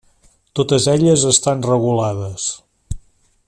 [0.59, 2.49] Totes elles estan regulades.